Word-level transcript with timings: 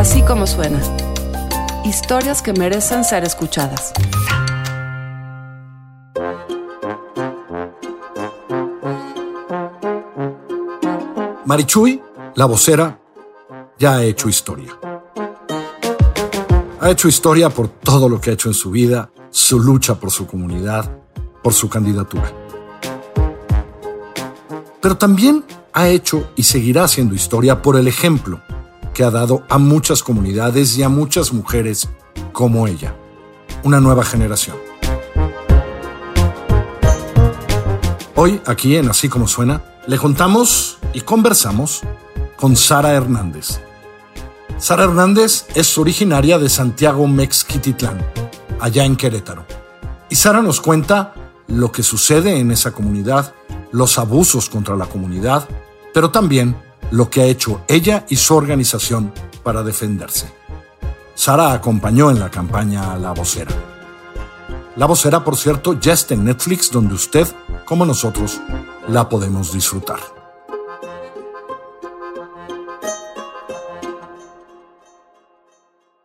Así 0.00 0.22
como 0.22 0.46
suena. 0.46 0.80
Historias 1.84 2.40
que 2.40 2.54
merecen 2.54 3.04
ser 3.04 3.22
escuchadas. 3.22 3.92
Marichuy, 11.44 12.00
la 12.34 12.46
vocera, 12.46 12.98
ya 13.78 13.96
ha 13.96 14.02
hecho 14.02 14.30
historia. 14.30 14.74
Ha 16.80 16.90
hecho 16.90 17.06
historia 17.06 17.50
por 17.50 17.68
todo 17.68 18.08
lo 18.08 18.22
que 18.22 18.30
ha 18.30 18.32
hecho 18.32 18.48
en 18.48 18.54
su 18.54 18.70
vida, 18.70 19.10
su 19.28 19.60
lucha 19.60 19.96
por 19.96 20.10
su 20.10 20.26
comunidad, 20.26 20.90
por 21.42 21.52
su 21.52 21.68
candidatura. 21.68 22.32
Pero 24.80 24.96
también 24.96 25.44
ha 25.74 25.88
hecho 25.88 26.30
y 26.36 26.44
seguirá 26.44 26.84
haciendo 26.84 27.14
historia 27.14 27.60
por 27.60 27.76
el 27.76 27.86
ejemplo 27.86 28.40
que 28.94 29.04
ha 29.04 29.10
dado 29.10 29.44
a 29.48 29.58
muchas 29.58 30.02
comunidades 30.02 30.76
y 30.76 30.82
a 30.82 30.88
muchas 30.88 31.32
mujeres 31.32 31.88
como 32.32 32.66
ella, 32.66 32.94
una 33.62 33.80
nueva 33.80 34.04
generación. 34.04 34.56
Hoy, 38.14 38.40
aquí 38.44 38.76
en 38.76 38.88
Así 38.88 39.08
como 39.08 39.26
suena, 39.26 39.62
le 39.86 39.96
contamos 39.96 40.78
y 40.92 41.00
conversamos 41.00 41.80
con 42.36 42.56
Sara 42.56 42.92
Hernández. 42.92 43.60
Sara 44.58 44.84
Hernández 44.84 45.46
es 45.54 45.78
originaria 45.78 46.38
de 46.38 46.50
Santiago 46.50 47.06
Mexquititlán, 47.06 48.04
allá 48.60 48.84
en 48.84 48.96
Querétaro. 48.96 49.46
Y 50.10 50.16
Sara 50.16 50.42
nos 50.42 50.60
cuenta 50.60 51.14
lo 51.46 51.72
que 51.72 51.82
sucede 51.82 52.38
en 52.38 52.50
esa 52.50 52.72
comunidad, 52.72 53.34
los 53.72 53.98
abusos 53.98 54.50
contra 54.50 54.76
la 54.76 54.86
comunidad, 54.86 55.48
pero 55.94 56.10
también 56.10 56.56
lo 56.90 57.08
que 57.08 57.22
ha 57.22 57.24
hecho 57.24 57.62
ella 57.68 58.04
y 58.08 58.16
su 58.16 58.34
organización 58.34 59.12
para 59.42 59.62
defenderse. 59.62 60.26
Sara 61.14 61.52
acompañó 61.52 62.10
en 62.10 62.18
la 62.18 62.30
campaña 62.30 62.96
La 62.96 63.12
Vocera. 63.12 63.52
La 64.76 64.86
Vocera, 64.86 65.22
por 65.22 65.36
cierto, 65.36 65.78
ya 65.78 65.92
está 65.92 66.14
en 66.14 66.24
Netflix 66.24 66.70
donde 66.70 66.94
usted, 66.94 67.26
como 67.64 67.84
nosotros, 67.84 68.40
la 68.88 69.08
podemos 69.08 69.52
disfrutar. 69.52 70.00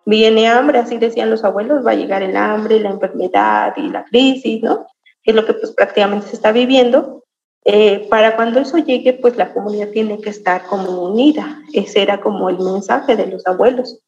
Viene 0.05 0.47
hambre, 0.47 0.79
así 0.79 0.97
decían 0.97 1.31
los 1.31 1.43
abuelos, 1.43 1.85
va 1.85 1.91
a 1.91 1.95
llegar 1.95 2.21
el 2.21 2.37
hambre, 2.37 2.79
la 2.79 2.91
enfermedad 2.91 3.73
y 3.77 3.89
la 3.89 4.05
crisis, 4.05 4.61
¿no? 4.61 4.85
Que 5.23 5.31
es 5.31 5.35
lo 5.35 5.45
que 5.45 5.53
pues 5.53 5.71
prácticamente 5.71 6.27
se 6.27 6.35
está 6.35 6.51
viviendo. 6.51 7.24
Eh, 7.67 8.05
para 8.11 8.35
cuando 8.35 8.59
eso 8.59 8.77
llegue, 8.77 9.13
pues 9.13 9.37
la 9.37 9.51
comunidad 9.51 9.89
tiene 9.89 10.19
que 10.21 10.29
estar 10.29 10.65
como 10.67 11.01
unida. 11.01 11.63
Ese 11.73 12.03
era 12.03 12.21
como 12.21 12.47
el 12.49 12.59
mensaje 12.59 13.15
de 13.15 13.25
los 13.25 13.45
abuelos. 13.47 13.99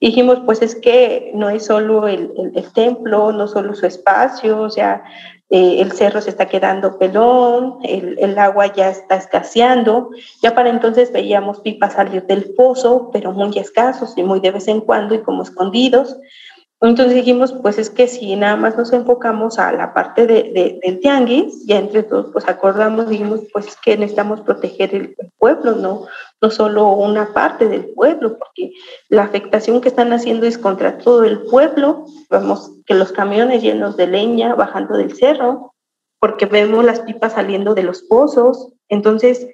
dijimos, 0.00 0.40
pues 0.44 0.60
es 0.60 0.74
que 0.74 1.30
no 1.34 1.48
es 1.48 1.66
solo 1.66 2.08
el, 2.08 2.32
el, 2.54 2.72
templo, 2.72 3.32
no 3.32 3.46
solo 3.46 3.74
su 3.74 3.86
espacio, 3.86 4.60
o 4.60 4.70
sea, 4.70 5.04
eh, 5.48 5.80
el 5.80 5.92
cerro 5.92 6.20
se 6.20 6.30
está 6.30 6.46
quedando 6.46 6.98
pelón, 6.98 7.78
el, 7.84 8.18
el, 8.18 8.36
agua 8.38 8.74
ya 8.74 8.90
está 8.90 9.16
escaseando. 9.16 10.10
Ya 10.42 10.56
para 10.56 10.70
entonces 10.70 11.12
veíamos 11.12 11.60
pipas 11.60 11.94
salir 11.94 12.24
del 12.26 12.54
pozo, 12.54 13.10
pero 13.12 13.30
muy 13.32 13.56
escasos 13.56 14.14
y 14.16 14.24
muy 14.24 14.40
de 14.40 14.50
vez 14.50 14.66
en 14.66 14.80
cuando 14.80 15.14
y 15.14 15.22
como 15.22 15.44
escondidos. 15.44 16.16
Entonces 16.82 17.14
dijimos, 17.14 17.54
pues 17.54 17.78
es 17.78 17.88
que 17.88 18.06
si 18.06 18.36
nada 18.36 18.54
más 18.56 18.76
nos 18.76 18.92
enfocamos 18.92 19.58
a 19.58 19.72
la 19.72 19.94
parte 19.94 20.26
de, 20.26 20.78
del 20.82 21.00
tianguis, 21.00 21.64
ya 21.64 21.78
entre 21.78 22.02
todos 22.02 22.30
pues 22.32 22.46
acordamos, 22.48 23.08
dijimos, 23.08 23.40
pues 23.50 23.68
es 23.68 23.76
que 23.76 23.96
necesitamos 23.96 24.42
proteger 24.42 24.94
el, 24.94 25.16
pueblo, 25.38 25.72
¿no? 25.72 26.06
no 26.42 26.50
solo 26.50 26.88
una 26.88 27.32
parte 27.32 27.68
del 27.68 27.86
pueblo, 27.94 28.36
porque 28.38 28.72
la 29.08 29.22
afectación 29.22 29.80
que 29.80 29.88
están 29.88 30.12
haciendo 30.12 30.46
es 30.46 30.58
contra 30.58 30.98
todo 30.98 31.24
el 31.24 31.42
pueblo. 31.44 32.04
Vemos 32.28 32.72
que 32.84 32.94
los 32.94 33.12
camiones 33.12 33.62
llenos 33.62 33.96
de 33.96 34.08
leña 34.08 34.54
bajando 34.54 34.98
del 34.98 35.14
cerro, 35.16 35.74
porque 36.20 36.44
vemos 36.44 36.84
las 36.84 37.00
pipas 37.00 37.34
saliendo 37.34 37.74
de 37.74 37.84
los 37.84 38.02
pozos, 38.02 38.72
entonces, 38.88 39.46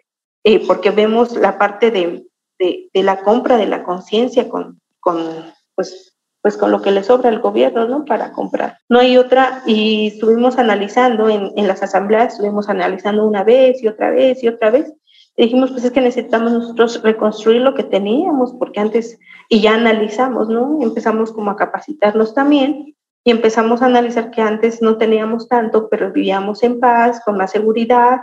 eh, 0.44 0.66
porque 0.66 0.91
vemos 0.91 1.37
la 1.37 1.56
parte 1.59 1.91
de, 1.93 2.27
de, 2.59 2.91
de 2.93 3.03
la 3.03 3.22
compra 3.22 3.56
de 3.59 3.66
la 3.66 3.84
conciencia 3.84 4.49
con, 4.49 4.81
con, 5.00 5.53
pues, 5.75 6.12
pues 6.42 6.56
con 6.56 6.72
lo 6.72 6.82
que 6.82 6.91
le 6.91 7.04
sobra 7.04 7.28
al 7.28 7.41
gobierno, 7.41 7.86
¿no? 7.86 8.04
Para 8.04 8.32
comprar. 8.32 8.78
No 8.88 8.98
hay 8.98 9.16
otra, 9.16 9.62
y 9.64 10.08
estuvimos 10.08 10.58
analizando 10.58 11.28
en, 11.28 11.53
en 11.56 11.69
las 11.69 11.82
asambleas, 11.82 12.34
estuvimos 12.34 12.69
analizando 12.69 13.25
una 13.25 13.44
vez 13.44 13.82
y 13.82 13.88
otra 13.88 14.10
vez 14.10 14.42
y 14.42 14.48
otra 14.48 14.70
vez, 14.70 14.92
y 15.36 15.44
dijimos, 15.44 15.70
pues 15.70 15.84
es 15.84 15.92
que 15.92 16.00
necesitamos 16.00 16.52
nosotros 16.52 17.00
reconstruir 17.02 17.62
lo 17.62 17.75
que 17.75 17.84
teníamos, 17.84 18.52
porque 18.58 18.81
antes, 18.81 19.19
y 19.48 19.60
ya 19.60 19.75
analizamos, 19.75 20.48
¿no? 20.48 20.78
Empezamos 20.82 21.32
como 21.32 21.52
a 21.52 21.56
capacitarnos 21.56 22.34
también, 22.34 22.97
y 23.25 23.31
empezamos 23.31 23.81
a 23.81 23.86
analizar 23.86 24.32
que 24.32 24.42
antes 24.42 24.82
no 24.82 24.98
teníamos 24.98 25.48
tanto, 25.48 25.88
pero 25.88 26.10
vivíamos 26.10 26.64
en 26.64 26.81
paz, 26.81 27.22
con 27.25 27.36
más 27.36 27.52
seguridad, 27.52 28.20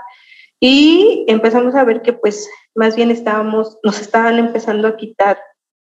y 0.60 1.24
empezamos 1.30 1.74
a 1.76 1.86
ver 1.86 2.02
que 2.02 2.12
pues 2.12 2.50
más 2.76 2.96
bien 2.96 3.12
estábamos, 3.12 3.78
nos 3.82 4.02
estaban 4.02 4.38
empezando 4.40 4.90
a 4.90 4.98
quitar 4.98 5.40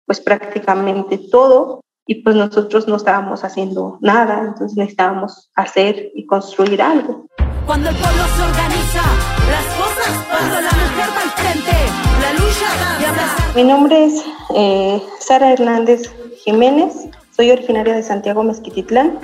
pues 0.07 0.21
prácticamente 0.21 1.19
todo 1.31 1.83
y 2.13 2.17
pues 2.17 2.37
nosotros 2.37 2.87
no 2.89 2.97
estábamos 2.97 3.43
haciendo 3.43 3.97
nada, 4.03 4.45
entonces 4.49 4.77
necesitábamos 4.77 5.51
hacer 5.55 6.11
y 6.15 6.27
construir 6.27 6.83
algo. 6.83 7.27
Cuando 7.65 7.89
el 7.89 7.97
pueblo 7.97 8.23
se 8.37 8.43
organiza, 8.43 9.03
las 9.49 9.67
cosas, 9.81 10.25
cuando 10.29 10.61
la 10.61 10.73
mujer 10.73 11.09
va 11.17 11.23
al 11.23 11.31
frente, 11.31 11.71
la 12.21 12.33
lucha 12.35 13.53
Mi 13.57 13.65
nombre 13.65 14.05
es 14.05 14.23
eh, 14.55 15.03
Sara 15.21 15.53
Hernández 15.55 16.13
Jiménez, 16.45 16.93
soy 17.35 17.51
originaria 17.51 17.95
de 17.95 18.03
Santiago 18.03 18.43
Mezquititlán, 18.43 19.19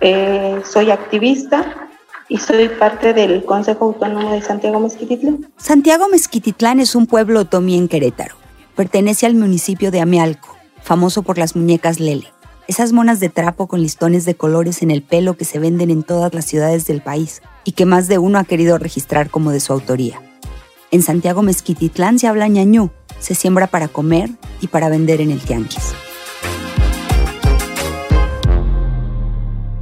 eh, 0.00 0.60
soy 0.64 0.90
activista 0.90 1.88
y 2.28 2.38
soy 2.38 2.68
parte 2.68 3.14
del 3.14 3.44
Consejo 3.44 3.84
Autónomo 3.84 4.32
de 4.32 4.42
Santiago 4.42 4.80
Mezquititlán. 4.80 5.52
Santiago 5.56 6.08
Mezquititlán 6.08 6.80
es 6.80 6.96
un 6.96 7.06
pueblo 7.06 7.40
otomí 7.40 7.78
en 7.78 7.86
Querétaro. 7.86 8.34
Pertenece 8.74 9.26
al 9.26 9.36
municipio 9.36 9.92
de 9.92 10.00
Amealco 10.00 10.53
famoso 10.84 11.22
por 11.22 11.38
las 11.38 11.56
muñecas 11.56 11.98
Lele, 11.98 12.30
esas 12.68 12.92
monas 12.92 13.18
de 13.18 13.30
trapo 13.30 13.66
con 13.66 13.80
listones 13.80 14.26
de 14.26 14.34
colores 14.34 14.82
en 14.82 14.90
el 14.90 15.02
pelo 15.02 15.34
que 15.34 15.46
se 15.46 15.58
venden 15.58 15.90
en 15.90 16.02
todas 16.02 16.34
las 16.34 16.44
ciudades 16.44 16.86
del 16.86 17.00
país 17.00 17.40
y 17.64 17.72
que 17.72 17.86
más 17.86 18.06
de 18.06 18.18
uno 18.18 18.38
ha 18.38 18.44
querido 18.44 18.76
registrar 18.76 19.30
como 19.30 19.50
de 19.50 19.60
su 19.60 19.72
autoría. 19.72 20.20
En 20.90 21.00
Santiago 21.00 21.40
Mezquititlán 21.40 22.18
se 22.18 22.26
habla 22.26 22.48
ñañú, 22.48 22.90
se 23.18 23.34
siembra 23.34 23.66
para 23.66 23.88
comer 23.88 24.28
y 24.60 24.68
para 24.68 24.90
vender 24.90 25.22
en 25.22 25.30
el 25.30 25.40
tianguis. 25.40 25.94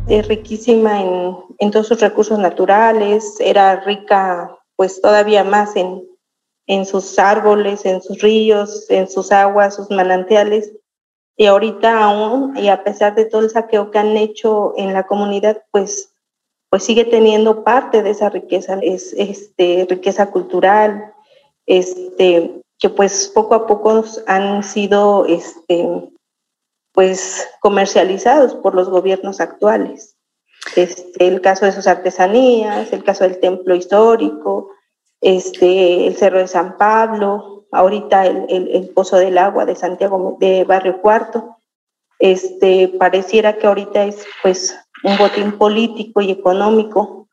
Es 0.07 0.29
riquísima 0.29 1.03
en, 1.03 1.35
en 1.59 1.71
todos 1.73 1.89
sus 1.89 2.01
recursos 2.01 2.39
naturales, 2.39 3.37
era 3.41 3.81
rica 3.81 4.57
pues 4.77 5.01
todavía 5.01 5.43
más 5.43 5.75
en, 5.75 6.05
en 6.69 6.87
sus 6.87 7.19
árboles, 7.19 7.85
en 7.87 8.01
sus 8.03 8.21
ríos, 8.21 8.87
en 8.89 9.09
sus 9.09 9.33
aguas, 9.33 9.75
sus 9.75 9.91
manantiales 9.91 10.73
y 11.37 11.47
ahorita 11.47 12.03
aún, 12.03 12.57
y 12.57 12.69
a 12.69 12.85
pesar 12.85 13.15
de 13.15 13.25
todo 13.25 13.43
el 13.43 13.51
saqueo 13.51 13.91
que 13.91 13.99
han 13.99 14.17
hecho 14.17 14.75
en 14.77 14.93
la 14.93 15.07
comunidad, 15.07 15.63
pues, 15.71 16.15
pues 16.69 16.85
sigue 16.85 17.05
teniendo 17.05 17.65
parte 17.65 18.03
de 18.03 18.11
esa 18.11 18.29
riqueza, 18.29 18.79
es 18.83 19.13
este, 19.15 19.87
riqueza 19.89 20.31
cultural, 20.31 21.13
este, 21.67 22.63
que 22.79 22.91
pues 22.91 23.31
poco 23.35 23.55
a 23.55 23.67
poco 23.67 24.05
han 24.27 24.63
sido 24.63 25.25
este, 25.27 26.11
pues 26.93 27.49
comercializados 27.61 28.55
por 28.55 28.75
los 28.75 28.89
gobiernos 28.89 29.41
actuales. 29.41 30.17
Este, 30.77 31.27
el 31.27 31.41
caso 31.41 31.65
de 31.65 31.73
sus 31.73 31.87
artesanías, 31.87 32.93
el 32.93 33.05
caso 33.05 33.25
del 33.25 33.41
templo 33.41 33.75
histórico, 33.75 34.71
este, 35.23 36.09
el 36.09 36.17
Cerro 36.17 36.39
de 36.39 36.49
San 36.49 36.77
Pablo, 36.77 37.65
ahorita 37.71 38.27
el, 38.27 38.69
el, 38.69 38.89
Pozo 38.91 39.17
del 39.17 39.39
Agua 39.39 39.65
de 39.65 39.77
Santiago, 39.77 40.37
de 40.41 40.65
Barrio 40.65 41.01
Cuarto. 41.01 41.57
Este, 42.19 42.89
pareciera 42.89 43.57
que 43.57 43.67
ahorita 43.67 44.05
es 44.05 44.27
pues 44.43 44.79
un 45.05 45.17
botín 45.17 45.53
político 45.53 46.21
y 46.21 46.31
económico 46.31 47.29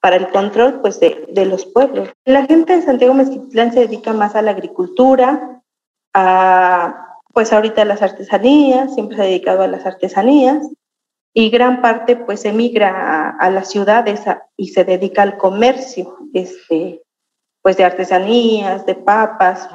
para 0.00 0.16
el 0.16 0.28
control 0.28 0.80
pues 0.80 1.00
de, 1.00 1.26
de 1.30 1.46
los 1.46 1.64
pueblos. 1.66 2.08
La 2.24 2.46
gente 2.46 2.76
de 2.76 2.82
Santiago 2.82 3.14
Mezquitlán 3.14 3.72
se 3.72 3.80
dedica 3.80 4.12
más 4.12 4.34
a 4.34 4.42
la 4.42 4.50
agricultura, 4.50 5.62
a 6.14 7.00
pues 7.32 7.52
ahorita 7.52 7.82
a 7.82 7.86
las 7.86 8.00
artesanías, 8.00 8.94
siempre 8.94 9.16
se 9.16 9.22
ha 9.22 9.26
dedicado 9.26 9.62
a 9.62 9.66
las 9.66 9.84
artesanías 9.86 10.64
y 11.34 11.50
gran 11.50 11.82
parte 11.82 12.14
pues 12.16 12.44
emigra 12.44 12.90
a, 12.90 13.30
a 13.30 13.50
las 13.50 13.70
ciudades 13.70 14.22
y 14.56 14.68
se 14.68 14.84
dedica 14.84 15.22
al 15.22 15.36
comercio, 15.36 16.16
este, 16.32 17.03
pues 17.64 17.78
de 17.78 17.84
artesanías, 17.84 18.84
de 18.84 18.94
papas. 18.94 19.70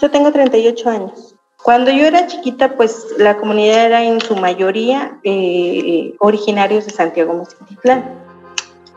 Yo 0.00 0.10
tengo 0.10 0.32
38 0.32 0.88
años. 0.88 1.36
Cuando 1.62 1.90
yo 1.90 2.06
era 2.06 2.26
chiquita, 2.26 2.74
pues 2.74 3.06
la 3.18 3.36
comunidad 3.36 3.84
era 3.84 4.02
en 4.02 4.18
su 4.22 4.34
mayoría 4.34 5.18
eh, 5.22 6.14
originarios 6.20 6.86
de 6.86 6.92
Santiago 6.92 7.34
Mezquititlán. 7.34 8.02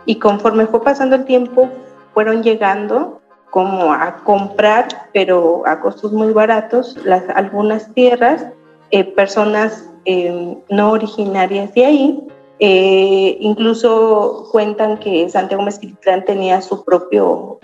Y 0.05 0.17
conforme 0.19 0.65
fue 0.65 0.81
pasando 0.81 1.17
el 1.17 1.25
tiempo, 1.25 1.69
fueron 2.13 2.41
llegando 2.41 3.21
como 3.49 3.91
a 3.91 4.15
comprar, 4.23 5.09
pero 5.11 5.63
a 5.65 5.81
costos 5.81 6.13
muy 6.13 6.31
baratos, 6.31 6.97
las, 7.03 7.27
algunas 7.35 7.93
tierras, 7.93 8.45
eh, 8.91 9.03
personas 9.03 9.89
eh, 10.05 10.57
no 10.69 10.91
originarias 10.91 11.73
de 11.73 11.85
ahí. 11.85 12.27
Eh, 12.59 13.37
incluso 13.39 14.47
cuentan 14.51 14.99
que 14.99 15.27
Santiago 15.29 15.63
Mezquitlán 15.63 16.23
tenía 16.23 16.61
su 16.61 16.83
propio 16.83 17.59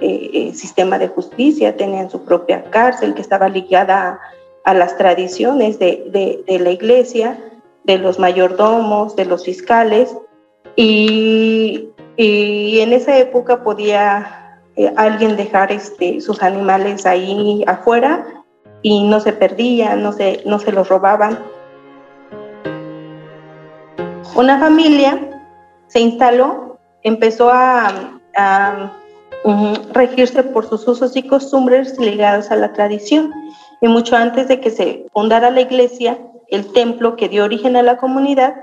sistema 0.54 0.98
de 0.98 1.08
justicia, 1.08 1.78
tenían 1.78 2.10
su 2.10 2.24
propia 2.24 2.64
cárcel 2.70 3.14
que 3.14 3.22
estaba 3.22 3.50
ligada 3.50 4.20
a, 4.64 4.74
las 4.74 4.98
tradiciones 4.98 5.80
de, 5.80 6.44
la 6.48 6.72
iglesia, 6.72 7.40
de 7.84 7.98
los 7.98 8.20
mayordomos, 8.20 9.16
de 9.16 9.26
los 9.26 9.46
fiscales, 9.46 10.16
y, 10.76 11.90
en 12.18 12.94
esa 12.94 13.18
época 13.18 13.64
podía 13.64 14.60
alguien 14.96 15.38
dejar 15.38 15.72
este, 15.72 16.20
sus 16.20 16.42
animales 16.44 17.06
ahí 17.06 17.64
afuera 17.68 18.26
y 18.82 19.04
no 19.04 19.20
se 19.20 19.34
perdían, 19.34 20.02
no 20.04 20.12
se 20.12 20.72
los 20.72 20.90
robaban. 20.90 21.40
Una 24.36 24.60
familia 24.60 25.20
se 25.88 26.00
instaló, 26.00 26.80
empezó 27.04 27.50
a, 27.52 28.16
regirse 29.94 30.44
por 30.44 30.68
sus 30.68 30.88
usos 30.88 31.16
y 31.16 31.24
costumbres 31.24 31.98
ligados 31.98 32.52
a 32.52 32.56
la 32.56 32.74
tradición. 32.74 33.34
Y 33.82 33.88
mucho 33.88 34.16
antes 34.16 34.48
de 34.48 34.60
que 34.60 34.70
se 34.70 35.06
fundara 35.12 35.50
la 35.50 35.62
iglesia, 35.62 36.20
el 36.48 36.72
templo 36.72 37.16
que 37.16 37.30
dio 37.30 37.46
origen 37.46 37.76
a 37.76 37.84
la 37.84 37.98
comunidad, 37.98 38.56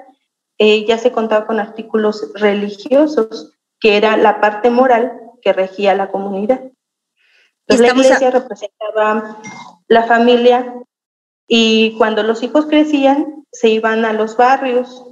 eh, 0.58 0.86
ya 0.86 0.98
se 0.98 1.12
contaba 1.12 1.46
con 1.46 1.60
artículos 1.60 2.30
religiosos, 2.34 3.52
que 3.80 3.96
era 3.96 4.16
la 4.16 4.40
parte 4.40 4.70
moral 4.70 5.12
que 5.42 5.52
regía 5.52 5.94
la 5.94 6.10
comunidad. 6.10 6.60
la 7.66 7.88
iglesia 7.88 8.30
representaba 8.30 9.38
la 9.88 10.04
familia 10.04 10.74
y 11.46 11.96
cuando 11.98 12.22
los 12.22 12.42
hijos 12.42 12.66
crecían 12.66 13.44
se 13.52 13.68
iban 13.68 14.04
a 14.04 14.12
los 14.12 14.36
barrios, 14.36 15.04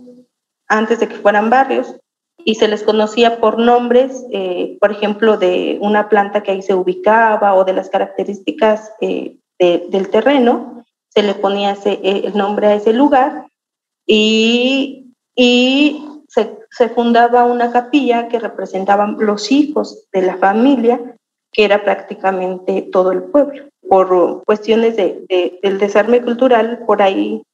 antes 0.69 1.01
de 1.01 1.09
que 1.09 1.17
fueran 1.17 1.51
barrios, 1.51 1.97
y 2.45 2.57
se 2.57 2.69
les 2.69 2.83
conocía 2.83 3.41
por 3.41 3.59
nombres, 3.59 4.25
eh, 4.31 4.77
por 4.81 4.93
ejemplo, 4.93 5.37
de 5.37 5.79
una 5.81 6.09
planta 6.09 6.43
que 6.43 6.53
ahí 6.53 6.63
se 6.63 6.75
ubicaba 6.75 7.55
o 7.55 7.65
de 7.65 7.73
las 7.73 7.89
características 7.89 8.93
eh, 9.01 9.39
del 9.59 10.11
terreno, 10.11 10.85
se 11.09 11.23
le 11.23 11.35
ponía 11.35 11.77
eh, 11.85 12.23
el 12.25 12.37
nombre 12.37 12.67
a 12.67 12.75
ese 12.75 12.93
lugar 12.93 13.47
y, 14.07 15.01
se, 16.29 16.89
fundaba 16.89 17.45
una 17.45 17.71
capilla 17.71 18.29
que 18.29 18.41
representaban 18.41 19.17
los 19.21 19.53
hijos 19.53 20.07
de 20.13 20.23
la 20.23 20.37
familia, 20.37 21.01
que 21.53 21.65
era 21.65 21.85
prácticamente 21.85 22.83
todo 22.83 23.13
el 23.13 23.23
pueblo 23.23 23.69
por 23.89 24.43
cuestiones 24.45 24.97
de, 24.97 25.59
del 25.63 25.79
desarme 25.79 26.21
cultural, 26.21 26.81
por 26.85 27.01
ahí, 27.01 27.45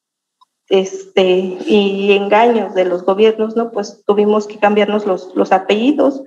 este, 0.70 1.58
y 1.66 2.12
engaños 2.12 2.74
de 2.74 2.86
los 2.86 3.04
gobiernos, 3.04 3.56
¿no? 3.56 3.72
Pues 3.72 4.02
tuvimos 4.06 4.46
que 4.46 4.58
cambiarnos 4.58 5.04
los, 5.04 5.34
los 5.34 5.52
apellidos, 5.52 6.22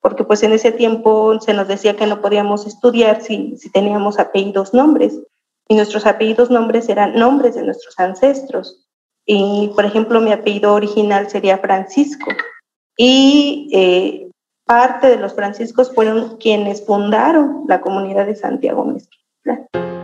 porque 0.00 0.22
pues 0.22 0.42
en 0.42 0.52
ese 0.52 0.70
tiempo 0.70 1.40
se 1.40 1.54
nos 1.54 1.66
decía 1.66 1.96
que 1.96 2.06
no 2.06 2.20
podíamos 2.20 2.66
estudiar 2.66 3.22
si, 3.22 3.56
si 3.56 3.70
teníamos 3.70 4.18
apellidos 4.18 4.74
nombres, 4.74 5.18
y 5.68 5.74
nuestros 5.74 6.06
apellidos 6.06 6.50
nombres 6.50 6.88
eran 6.88 7.16
nombres 7.16 7.56
de 7.56 7.62
nuestros 7.64 7.98
ancestros. 7.98 8.86
Y, 9.24 9.72
por 9.74 9.84
ejemplo, 9.84 10.20
mi 10.20 10.30
apellido 10.30 10.74
original 10.74 11.28
sería 11.28 11.58
Francisco. 11.58 12.30
Y 12.96 13.68
eh, 13.72 14.30
parte 14.64 15.08
de 15.08 15.16
los 15.16 15.34
franciscos 15.34 15.92
fueron 15.92 16.36
quienes 16.36 16.86
fundaron 16.86 17.64
la 17.66 17.80
comunidad 17.80 18.26
de 18.26 18.36
Santiago 18.36 18.84
Mezquita. 18.84 19.95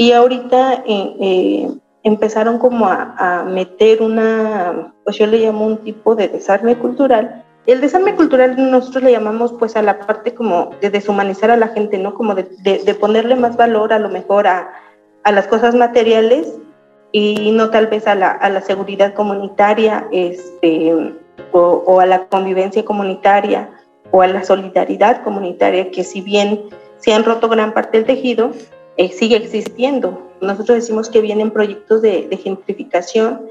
Y 0.00 0.12
ahorita 0.12 0.82
eh, 0.86 1.14
eh, 1.20 1.70
empezaron 2.04 2.58
como 2.58 2.86
a, 2.86 3.44
meter 3.46 4.00
una, 4.00 4.94
pues 5.04 5.18
yo 5.18 5.26
le 5.26 5.40
llamo 5.40 5.66
un 5.66 5.76
tipo 5.76 6.14
de 6.14 6.26
desarme 6.26 6.78
cultural. 6.78 7.44
El 7.66 7.82
desarme 7.82 8.14
cultural 8.14 8.56
nosotros 8.70 9.04
le 9.04 9.12
llamamos 9.12 9.52
pues 9.52 9.76
a 9.76 9.82
la 9.82 9.98
parte 9.98 10.32
como 10.32 10.70
de 10.80 10.88
deshumanizar 10.88 11.50
a 11.50 11.58
la 11.58 11.68
gente, 11.68 11.98
¿no? 11.98 12.14
Como 12.14 12.34
de, 12.34 12.96
ponerle 12.98 13.36
más 13.36 13.58
valor 13.58 13.92
a 13.92 13.98
lo 13.98 14.08
mejor 14.08 14.46
a, 14.46 14.72
las 15.30 15.46
cosas 15.48 15.74
materiales 15.74 16.58
y 17.12 17.52
no 17.52 17.68
tal 17.68 17.88
vez 17.88 18.06
a 18.06 18.14
la, 18.14 18.62
seguridad 18.62 19.12
comunitaria 19.12 20.08
este, 20.12 21.14
o, 21.52 22.00
a 22.00 22.06
la 22.06 22.24
convivencia 22.24 22.86
comunitaria 22.86 23.68
o 24.12 24.22
a 24.22 24.28
la 24.28 24.44
solidaridad 24.44 25.22
comunitaria, 25.22 25.90
que 25.90 26.04
si 26.04 26.22
bien 26.22 26.70
se 26.96 27.12
han 27.12 27.22
roto 27.22 27.50
gran 27.50 27.74
parte 27.74 27.98
del 27.98 28.06
tejido, 28.06 28.52
eh, 29.00 29.08
sigue 29.12 29.36
existiendo. 29.36 30.30
Nosotros 30.42 30.76
decimos 30.76 31.08
que 31.08 31.22
vienen 31.22 31.50
proyectos 31.50 32.02
de, 32.02 32.28
gentrificación, 32.42 33.46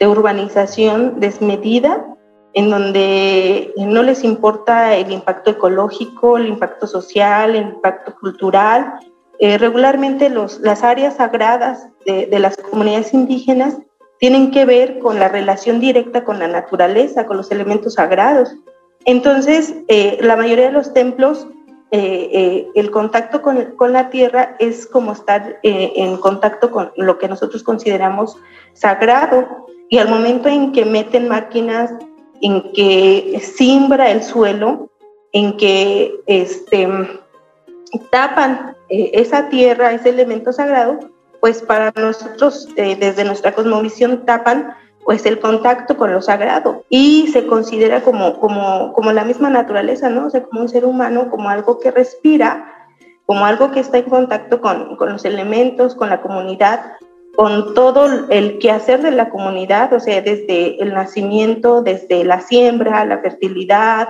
de 0.00 0.06
urbanización 0.06 1.20
desmedida, 1.20 2.16
en 2.54 2.70
donde 2.70 3.74
no 3.76 4.02
les 4.02 4.24
importa 4.24 4.96
el 4.96 5.12
impacto 5.12 5.50
ecológico, 5.50 6.38
el 6.38 6.46
impacto 6.46 6.86
social, 6.86 7.54
el 7.54 7.74
impacto 7.74 8.14
cultural. 8.18 8.94
Eh, 9.38 9.58
regularmente 9.58 10.30
los, 10.30 10.60
las 10.60 10.82
áreas 10.82 11.16
sagradas 11.16 11.88
de, 12.06 12.24
de, 12.24 12.38
las 12.38 12.56
comunidades 12.56 13.12
indígenas 13.12 13.76
tienen 14.18 14.50
que 14.50 14.64
ver 14.64 14.98
con 15.00 15.18
la 15.18 15.28
relación 15.28 15.78
directa 15.78 16.24
con 16.24 16.38
la 16.38 16.48
naturaleza, 16.48 17.26
con 17.26 17.36
los 17.36 17.50
elementos 17.50 17.94
sagrados. 17.94 18.56
Entonces, 19.04 19.74
eh, 19.88 20.16
la 20.22 20.36
mayoría 20.36 20.68
de 20.68 20.72
los 20.72 20.94
templos 20.94 21.46
eh, 21.92 22.30
eh, 22.32 22.68
el 22.74 22.90
contacto 22.90 23.42
con, 23.42 23.92
la 23.92 24.10
tierra 24.10 24.56
es 24.58 24.86
como 24.86 25.12
estar 25.12 25.60
eh, 25.62 25.92
en 25.94 26.16
contacto 26.16 26.72
con 26.72 26.90
lo 26.96 27.16
que 27.18 27.28
nosotros 27.28 27.62
consideramos 27.62 28.36
sagrado. 28.72 29.66
Y 29.88 29.98
al 29.98 30.08
momento 30.08 30.48
en 30.48 30.72
que 30.72 30.84
meten 30.84 31.28
máquinas, 31.28 31.92
en 32.42 32.72
que 32.72 33.40
simbra 33.40 34.10
el 34.10 34.24
suelo, 34.24 34.90
en 35.32 35.56
que 35.56 36.12
este, 36.26 36.88
tapan 38.10 38.76
esa 38.88 39.48
tierra, 39.48 39.92
ese 39.92 40.08
elemento 40.08 40.52
sagrado, 40.52 40.98
pues 41.40 41.62
para 41.62 41.92
nosotros, 41.96 42.68
desde 42.74 43.24
nuestra 43.24 43.52
cosmovisión, 43.52 44.24
tapan 44.26 44.74
pues 45.06 45.24
el 45.24 45.38
contacto 45.38 45.96
con 45.96 46.12
lo 46.12 46.20
sagrado 46.20 46.84
y 46.88 47.28
se 47.28 47.46
considera 47.46 48.02
como, 48.02 48.40
como, 48.40 48.92
como 48.92 49.12
la 49.12 49.22
misma 49.22 49.48
naturaleza, 49.48 50.10
¿no? 50.10 50.26
O 50.26 50.30
sea, 50.30 50.42
como 50.42 50.62
un 50.62 50.68
ser 50.68 50.84
humano, 50.84 51.30
como 51.30 51.48
algo 51.48 51.78
que 51.78 51.92
respira, 51.92 52.88
como 53.24 53.46
algo 53.46 53.70
que 53.70 53.78
está 53.78 53.98
en 53.98 54.10
contacto 54.10 54.60
con, 54.60 54.96
con 54.96 55.12
los 55.12 55.24
elementos, 55.24 55.94
con 55.94 56.10
la 56.10 56.20
comunidad, 56.20 56.94
con 57.36 57.72
todo 57.72 58.28
el 58.30 58.58
quehacer 58.58 59.00
de 59.00 59.12
la 59.12 59.30
comunidad, 59.30 59.92
o 59.92 60.00
sea, 60.00 60.20
desde 60.22 60.82
el 60.82 60.92
nacimiento, 60.92 61.82
desde 61.82 62.24
la 62.24 62.40
siembra, 62.40 63.04
la 63.04 63.18
fertilidad, 63.18 64.08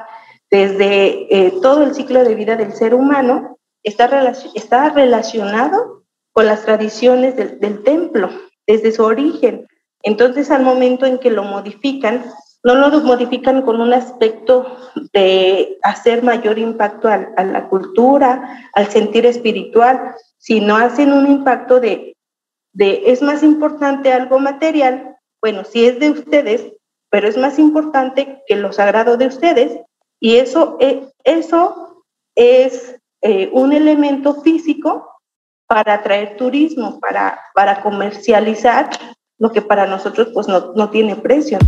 desde 0.51 1.27
eh, 1.29 1.53
todo 1.61 1.83
el 1.83 1.95
ciclo 1.95 2.25
de 2.25 2.35
vida 2.35 2.57
del 2.57 2.73
ser 2.73 2.95
humano, 2.95 3.59
está, 3.83 4.33
está 4.55 4.89
relacionado 4.89 6.05
con 6.33 6.47
las 6.47 6.65
tradiciones 6.65 7.37
del, 7.37 7.61
del 7.61 7.83
templo, 7.83 8.31
desde 8.67 8.93
su 8.93 9.05
origen. 9.05 9.67
Entonces, 10.07 10.53
al 10.53 10.63
momento 10.63 11.05
en 11.05 11.19
que 11.19 11.33
lo 11.33 11.43
modifican, 11.43 12.25
no 12.63 12.77
lo 12.77 13.01
modifican 13.01 13.63
con 13.63 13.81
un 13.81 13.93
aspecto 13.93 14.77
de 15.13 15.79
hacer 15.83 16.23
mayor 16.23 16.61
impacto 16.61 17.09
a, 17.09 17.43
la 17.43 17.69
cultura, 17.69 18.69
al 18.75 18.87
sentir 18.87 19.27
espiritual, 19.27 20.15
sino 20.39 20.77
hacen 20.77 21.13
un 21.13 21.27
impacto 21.27 21.81
de, 21.81 22.17
es 22.79 23.21
más 23.21 23.43
importante 23.43 24.13
algo 24.13 24.39
material, 24.39 25.17
bueno, 25.43 25.65
sí 25.65 25.87
es 25.87 25.99
de 25.99 26.11
ustedes, 26.11 26.73
pero 27.11 27.27
es 27.27 27.37
más 27.37 27.59
importante 27.59 28.45
que 28.47 28.55
lo 28.55 28.73
sagrado 28.73 29.17
de 29.17 29.27
ustedes, 29.27 29.81
y 30.21 30.37
eso, 30.37 30.77
eh, 30.79 31.09
eso 31.25 32.05
es 32.37 32.95
eh, 33.23 33.51
un 33.53 33.73
elemento 33.73 34.41
físico 34.43 35.11
para 35.67 35.95
atraer 35.95 36.37
turismo, 36.37 37.01
para, 37.01 37.41
para 37.55 37.83
comercializar 37.83 38.89
lo 39.39 39.51
que 39.53 39.63
para 39.63 39.87
nosotros 39.87 40.29
pues 40.33 40.49
no, 40.49 40.73
no 40.75 40.91
tiene 40.91 41.17
precio. 41.17 41.59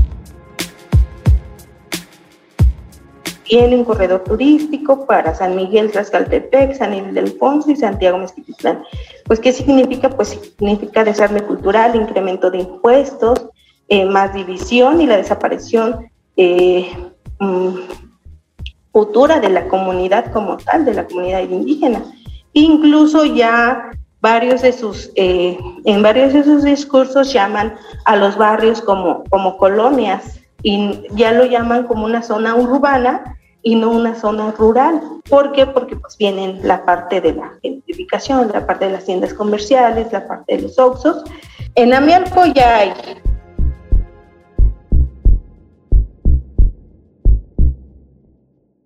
Tiene 3.45 3.77
un 3.77 3.85
corredor 3.85 4.25
turístico 4.25 5.07
para 5.07 5.35
San 5.35 5.57
Miguel 5.57 5.91
Tlaxcaltepec, 5.91 6.75
San 6.75 6.93
Ildefonso 6.93 7.71
y 7.71 7.77
Santiago 7.77 8.19
Mezquititlán. 8.19 8.83
Pues, 9.25 9.41
¿qué 9.41 9.53
significa? 9.53 10.11
Pues 10.11 10.39
significa 10.59 11.03
desarme 11.03 11.41
cultural, 11.41 11.97
incremento 11.97 12.51
de 12.51 12.59
impuestos, 12.59 13.49
eh, 13.89 14.05
más 14.05 14.35
división 14.35 15.01
y 15.01 15.07
la 15.07 15.17
desaparición 15.17 16.11
eh, 16.37 16.91
mm, 17.39 17.71
futura 18.93 19.41
de 19.41 19.49
la 19.49 19.67
comunidad 19.69 20.31
como 20.31 20.59
tal, 20.59 20.85
de 20.85 20.93
la 20.93 21.07
comunidad 21.07 21.41
indígena. 21.41 22.05
Incluso 22.53 23.25
ya 23.25 23.91
varios 24.21 24.63
de 24.63 24.73
sus, 24.73 25.11
eh, 25.15 25.59
en 25.85 26.03
varios 26.03 26.33
de 26.33 26.45
sus 26.45 26.63
discursos 26.65 27.33
llaman 27.33 27.75
a 28.05 28.17
los 28.17 28.37
barrios 28.37 28.81
como, 28.81 29.25
como 29.31 29.57
colonias 29.57 30.41
y 30.63 31.03
ya 31.13 31.33
lo 31.33 31.47
llaman 31.47 31.87
como 31.87 32.05
una 32.05 32.23
zona 32.23 32.57
urbana 32.57 33.37
y 33.63 33.75
no 33.75 33.91
una 33.91 34.15
zona 34.15 34.53
rural. 34.53 35.01
¿Por 35.29 35.53
qué? 35.53 35.67
Porque 35.67 35.97
pues 35.97 36.17
vienen 36.17 36.61
la 36.67 36.85
parte 36.85 37.21
de 37.21 37.35
la 37.35 37.53
gentrificación, 37.63 38.51
la 38.53 38.67
parte 38.67 38.87
de 38.87 38.93
las 38.93 39.05
tiendas 39.05 39.35
comerciales, 39.35 40.13
la 40.13 40.27
parte 40.27 40.57
de 40.57 40.63
los 40.63 40.79
oxos. 40.79 41.23
En 41.75 41.95
Amialco 41.95 42.47
ya 42.47 42.79
hay 42.79 42.93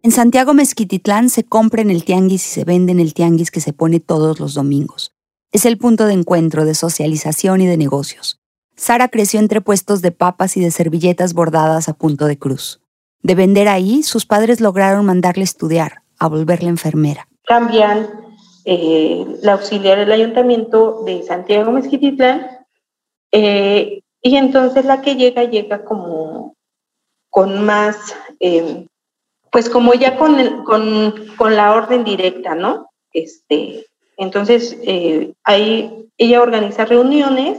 En 0.05 0.11
Santiago 0.11 0.53
Mezquititlán 0.53 1.31
se 1.31 1.45
compra 1.45 1.81
en 1.81 1.89
el 1.89 2.05
tianguis 2.05 2.45
y 2.45 2.51
se 2.51 2.65
vende 2.65 2.91
en 2.91 2.99
el 2.99 3.15
tianguis 3.15 3.53
que 3.53 3.61
se 3.61 3.73
pone 3.73 4.01
todos 4.01 4.41
los 4.41 4.55
domingos. 4.55 5.15
Es 5.53 5.67
el 5.67 5.77
punto 5.77 6.07
de 6.07 6.15
encuentro, 6.15 6.65
de 6.65 6.75
socialización 6.75 7.61
y 7.61 7.67
de 7.67 7.77
negocios. 7.77 8.41
Sara 8.75 9.09
creció 9.09 9.39
entre 9.39 9.61
puestos 9.61 10.01
de 10.01 10.11
papas 10.11 10.57
y 10.57 10.61
de 10.61 10.71
servilletas 10.71 11.35
bordadas 11.35 11.91
a 11.91 11.93
punto 11.93 12.25
de 12.25 12.39
cruz. 12.39 12.81
De 13.23 13.35
vender 13.35 13.69
ahí, 13.69 14.03
sus 14.03 14.25
padres 14.25 14.63
lograron 14.63 15.05
mandarle 15.05 15.45
estudiar, 15.45 16.03
a 16.19 16.29
volverle 16.29 16.71
enfermera. 16.71 17.29
Cambian 17.45 18.09
eh, 18.65 19.27
la 19.43 19.53
auxiliar 19.53 19.99
del 19.99 20.13
ayuntamiento 20.13 21.03
de 21.05 21.23
Santiago 21.23 21.71
Mezquititlán 21.71 22.47
eh, 23.31 24.01
y 24.23 24.37
entonces 24.37 24.87
la 24.87 25.03
que 25.03 25.17
llega 25.17 25.45
llega 25.45 25.85
como 25.85 26.57
con 27.29 27.65
más 27.67 28.17
eh, 28.41 28.87
pues 29.51 29.69
como 29.69 29.93
ya 29.93 30.17
con, 30.17 30.65
con, 30.65 31.15
con 31.37 31.57
la 31.57 31.75
orden 31.75 32.05
directa, 32.05 32.55
¿no? 32.55 32.91
Este, 33.13 33.85
entonces, 34.23 34.79
eh, 34.83 35.33
ahí 35.45 36.09
ella 36.17 36.43
organiza 36.43 36.85
reuniones 36.85 37.59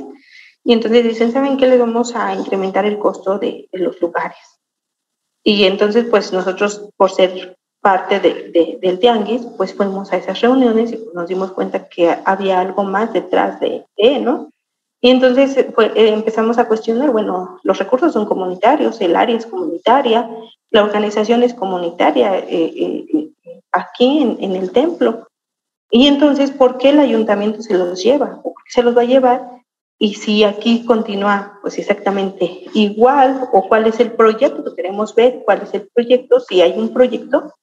y 0.64 0.74
entonces 0.74 1.04
dicen, 1.04 1.32
¿saben 1.32 1.58
qué? 1.58 1.68
Les 1.68 1.80
vamos 1.80 2.16
a 2.16 2.34
incrementar 2.34 2.86
el 2.86 3.00
costo 3.00 3.38
de, 3.40 3.68
los 3.74 4.00
lugares. 4.02 4.38
Y 5.44 5.66
entonces, 5.66 6.06
pues 6.10 6.32
nosotros, 6.32 6.90
por 6.96 7.12
ser 7.12 7.58
parte 7.82 8.20
de, 8.20 8.80
del 8.82 9.00
tianguis, 9.00 9.46
pues 9.58 9.74
fuimos 9.74 10.14
a 10.14 10.18
esas 10.18 10.40
reuniones 10.40 10.94
y 10.94 11.00
nos 11.14 11.28
dimos 11.28 11.52
cuenta 11.52 11.90
que 11.90 12.16
había 12.24 12.62
algo 12.62 12.84
más 12.84 13.12
detrás 13.12 13.60
de, 13.60 13.86
de 13.98 14.20
¿no? 14.20 14.50
Y 15.02 15.10
entonces 15.10 15.58
eh, 15.58 15.70
empezamos 15.96 16.58
a 16.58 16.68
cuestionar, 16.68 17.12
bueno, 17.12 17.60
los 17.64 17.78
recursos 17.78 18.14
son 18.14 18.26
comunitarios, 18.26 19.02
el 19.02 19.18
área 19.18 19.36
es 19.36 19.46
comunitaria, 19.46 20.30
la 20.72 20.84
organización 20.84 21.44
es 21.44 21.54
comunitaria 21.54 22.42
aquí 23.74 24.38
en, 24.40 24.56
el 24.56 24.72
templo. 24.72 25.28
Y 25.96 26.08
entonces, 26.08 26.50
¿por 26.50 26.80
qué 26.80 26.90
el 26.90 27.00
ayuntamiento 27.00 27.62
se 27.62 27.78
los 27.78 28.04
lleva? 28.04 28.42
¿Por 28.42 28.54
qué 28.66 28.72
se 28.72 28.82
los 28.82 28.98
va 28.98 29.02
a 29.02 29.06
llevar? 29.06 29.48
Y 30.00 30.16
si 30.16 30.44
aquí 30.44 30.86
continúa, 30.86 31.60
pues 31.62 31.78
exactamente 31.78 32.66
igual, 32.74 33.48
o 33.54 33.68
cuál 33.68 33.86
es 33.86 34.00
el 34.00 34.12
proyecto, 34.14 34.64
que 34.64 34.76
queremos 34.76 35.14
ver 35.14 35.44
cuál 35.46 35.62
es 35.62 35.72
el 35.76 35.88
proyecto, 35.94 36.40
si 36.40 36.64
hay 36.64 36.74
un 36.76 36.92
proyecto 36.92 37.54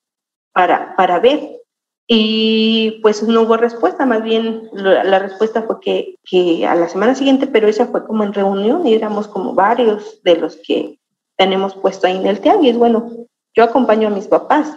para, 0.53 0.95
para 0.95 1.19
ver 1.19 1.61
y 2.07 3.01
pues 3.03 3.21
no 3.25 3.43
hubo 3.43 3.57
respuesta, 3.57 4.07
más 4.07 4.23
bien 4.23 4.69
la, 4.75 5.19
respuesta 5.19 5.63
fue 5.63 5.81
que, 5.81 6.15
que, 6.25 6.65
a 6.67 6.77
la 6.77 6.89
semana 6.89 7.17
siguiente, 7.17 7.49
pero 7.49 7.67
esa 7.67 7.87
fue 7.87 8.07
como 8.07 8.23
en 8.23 8.33
reunión 8.33 8.87
y 8.87 8.95
éramos 8.95 9.27
como 9.27 9.55
varios 9.55 10.23
de 10.23 10.37
los 10.37 10.57
que 10.57 11.01
tenemos 11.37 11.75
puesto 11.75 12.07
ahí 12.07 12.17
en 12.17 12.27
el 12.27 12.41
tianguis. 12.41 12.77
Bueno, 12.77 13.11
yo 13.55 13.65
acompaño 13.65 14.07
a 14.07 14.13
mis 14.13 14.29
papás 14.29 14.73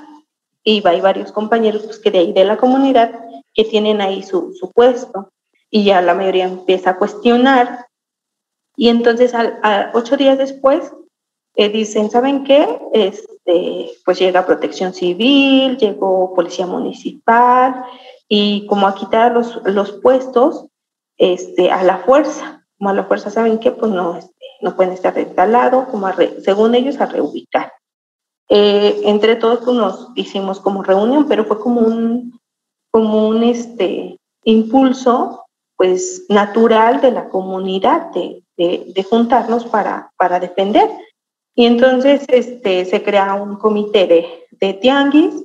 y 0.63 0.86
hay 0.88 1.01
varios 1.01 1.31
compañeros 1.31 1.83
pues, 1.83 2.00
que 2.00 2.10
de 2.10 2.19
ahí 2.19 2.33
de 2.33 2.45
la 2.45 2.57
comunidad 2.57 3.12
que 3.53 3.63
tienen 3.65 4.01
ahí 4.01 4.24
su, 4.24 4.53
su 4.53 4.72
puesto 4.72 5.29
y 5.69 5.83
ya 5.86 6.01
la 6.01 6.13
mayoría 6.13 6.45
empieza 6.45 6.91
a 6.91 6.98
cuestionar 6.98 7.88
y 8.75 8.89
entonces 8.89 9.33
a, 9.33 9.91
ocho 9.93 10.17
días 10.17 10.38
después 10.38 10.91
eh, 11.55 11.69
dicen, 11.69 12.10
¿saben 12.10 12.43
qué? 12.43 12.79
Este, 12.93 13.91
pues 14.03 14.19
llega 14.19 14.45
protección 14.45 14.93
civil, 14.93 15.77
llegó 15.77 16.33
policía 16.33 16.65
municipal 16.65 17.86
y 18.27 18.65
como 18.67 18.88
a 18.88 18.95
quitar 18.95 19.31
los, 19.33 19.62
los 19.65 19.91
puestos 19.91 20.65
este, 21.17 21.72
a 21.72 21.83
la 21.83 22.00
fuerza, 22.00 22.65
como 22.77 22.89
a 22.89 22.93
la 22.93 23.03
fuerza, 23.03 23.29
¿saben 23.29 23.60
qué? 23.60 23.72
Pues 23.72 23.91
no, 23.91 24.17
este, 24.17 24.33
no 24.62 24.75
pueden 24.75 24.93
estar 24.93 25.13
de 25.13 25.25
tal 25.25 25.51
lado, 25.51 25.88
como 25.91 26.07
según 26.43 26.74
ellos 26.74 27.00
a 27.00 27.05
reubicar. 27.05 27.72
Eh, 28.50 29.01
entre 29.05 29.36
todos 29.36 29.60
pues, 29.63 29.77
nos 29.77 30.10
hicimos 30.15 30.60
como 30.60 30.83
reunión, 30.83 31.27
pero 31.27 31.45
fue 31.45 31.60
como 31.60 31.81
un, 31.81 32.39
como 32.94 33.28
un 33.28 33.44
este, 33.44 34.18
impulso 34.44 35.46
pues 35.76 36.26
natural 36.30 37.02
de 37.02 37.12
la 37.12 37.30
comunidad 37.30 38.12
de, 38.12 38.44
de, 38.56 38.92
de 38.94 39.04
juntarnos 39.04 39.66
para, 39.66 40.12
para 40.18 40.40
defender 40.40 40.90
y 41.56 41.66
entonces 41.66 42.26
este, 42.30 42.86
se 42.86 43.04
crea 43.04 43.36
un 43.36 43.58
comité 43.58 44.08
de, 44.08 44.48
de 44.52 44.74
tianguis. 44.74 45.44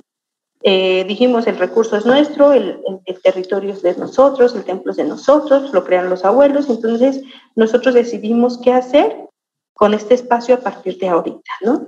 Eh, 0.63 1.05
dijimos, 1.05 1.47
el 1.47 1.59
recurso 1.59 1.97
es 1.97 2.05
nuestro, 2.05 2.53
el, 2.53 2.81
el, 3.05 3.23
territorio 3.23 3.73
es 3.73 3.83
de 3.83 3.95
nosotros, 3.97 4.57
el 4.57 4.65
templo 4.65 4.91
es 4.91 4.97
de 4.97 5.05
nosotros, 5.05 5.73
lo 5.73 5.85
crean 5.85 6.11
los 6.11 6.25
abuelos. 6.25 6.69
Entonces 6.69 7.23
nosotros 7.55 7.95
decidimos 7.95 8.59
qué 8.59 8.73
hacer 8.73 9.29
con 9.75 9.95
este 9.95 10.15
espacio 10.15 10.57
a 10.57 10.61
partir 10.61 10.99
de 10.99 11.09
ahorita, 11.09 11.53
¿no? 11.61 11.87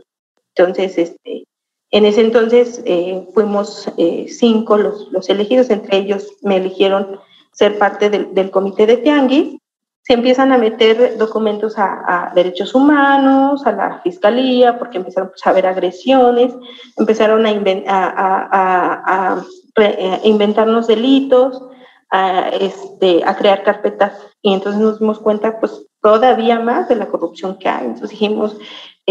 Entonces, 0.55 0.99
este, 0.99 1.45
en 1.91 2.05
ese 2.05 2.21
entonces 2.21 2.83
eh, 2.85 3.27
fuimos 3.35 3.89
eh, 3.97 4.27
cinco 4.29 4.77
los, 4.77 5.11
los 5.11 5.29
elegidos, 5.29 5.71
entre 5.71 5.99
ellos 5.99 6.29
me 6.43 6.57
eligieron 6.57 7.19
ser 7.53 7.79
parte 7.79 8.11
del, 8.11 8.35
del 8.35 8.51
comité 8.51 8.87
de 8.87 8.99
tianguis 8.99 9.61
se 10.03 10.15
empiezan 10.15 10.51
a 10.51 10.59
meter 10.59 11.19
documentos 11.19 11.75
a, 11.77 12.33
derechos 12.35 12.75
humanos, 12.75 13.67
a 13.67 13.73
la 13.73 14.01
fiscalía, 14.01 14.77
porque 14.79 14.99
empezaron 14.99 15.29
pues, 15.29 15.47
a 15.47 15.51
haber 15.51 15.67
agresiones, 15.67 16.53
empezaron 16.97 17.47
a, 17.47 17.53
a, 17.87 19.45
eh, 19.77 20.21
inventarnos 20.25 20.87
delitos, 20.87 21.63
a, 22.11 22.49
este, 22.49 23.23
a 23.25 23.37
crear 23.37 23.63
carpetas 23.63 24.15
y 24.43 24.53
entonces 24.53 24.81
nos 24.81 24.99
dimos 24.99 25.21
cuenta 25.21 25.61
pues 25.61 25.87
todavía 26.03 26.59
más 26.59 26.89
de 26.89 26.97
la 26.97 27.07
corrupción 27.07 27.57
que 27.57 27.69
hay. 27.69 27.85
Entonces 27.85 28.11
dijimos, 28.11 28.57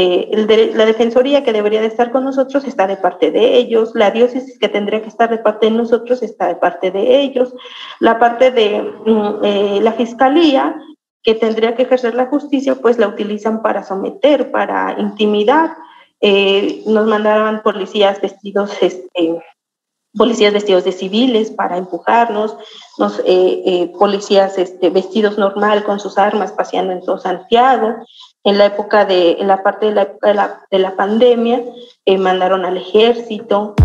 eh, 0.02 0.72
la 0.76 0.86
defensoría 0.86 1.44
que 1.44 1.52
debería 1.52 1.82
de 1.82 1.88
estar 1.88 2.14
con 2.14 2.24
nosotros 2.24 2.64
está 2.64 2.88
de 2.88 2.96
parte 2.96 3.32
de 3.32 3.58
ellos, 3.58 3.92
la 3.96 4.12
diócesis 4.12 4.58
que 4.58 4.70
tendría 4.70 5.02
que 5.02 5.10
estar 5.10 5.30
de 5.30 5.40
parte 5.40 5.66
de 5.66 5.74
nosotros 5.74 6.24
está 6.24 6.48
de 6.48 6.56
parte 6.56 6.90
de 6.90 7.20
ellos, 7.20 7.54
la 8.00 8.18
parte 8.18 8.50
de 8.52 8.82
mm, 8.82 9.44
eh, 9.44 9.80
la 9.82 9.92
fiscalía 9.92 10.74
que 11.22 11.36
tendría 11.36 11.76
que 11.76 11.84
ejercer 11.84 12.16
la 12.16 12.28
justicia, 12.28 12.76
pues 12.76 12.98
la 12.98 13.10
utilizan 13.10 13.62
para 13.62 13.84
someter, 13.84 14.52
para 14.52 14.96
intimidar. 15.00 15.76
Eh, 16.22 16.82
nos 16.86 17.06
mandaban 17.06 17.62
policías 17.62 18.22
vestidos, 18.22 18.72
este, 18.80 19.44
policías 20.18 20.54
vestidos 20.54 20.86
de 20.86 20.94
civiles 20.94 21.52
para 21.52 21.76
empujarnos, 21.76 22.56
nos, 22.98 23.22
policías 24.00 24.58
este, 24.58 24.92
vestidos 24.92 25.38
normal 25.38 25.84
con 25.84 26.00
sus 26.00 26.18
armas 26.18 26.54
paseando 26.54 26.94
en 26.94 27.02
todo 27.02 27.18
Santiago. 27.18 27.96
En 28.44 28.58
la 28.58 28.68
época 28.68 29.06
de, 29.06 29.34
en 29.34 29.48
la 29.48 29.62
parte 29.64 29.88
de 29.88 29.92
la, 29.94 30.10
de 30.22 30.34
la, 30.34 30.62
de 30.72 30.80
la 30.80 30.96
pandemia, 30.96 31.62
mandaron 32.18 32.66
al 32.66 32.78
ejército. 32.78 33.76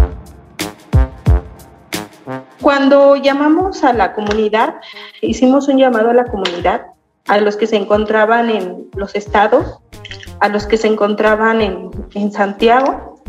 Cuando 2.62 3.16
llamamos 3.16 3.84
a 3.84 3.92
la 3.92 4.14
comunidad, 4.14 4.76
hicimos 5.20 5.68
un 5.68 5.78
llamado 5.78 6.10
a 6.10 6.14
la 6.14 6.24
comunidad 6.24 6.86
a 7.26 7.38
los 7.38 7.56
que 7.56 7.66
se 7.66 7.76
encontraban 7.76 8.50
en 8.50 8.88
los 8.94 9.14
estados, 9.14 9.80
a 10.40 10.48
los 10.48 10.66
que 10.66 10.76
se 10.76 10.86
encontraban 10.86 11.60
en, 11.60 11.90
en 12.14 12.32
Santiago, 12.32 13.22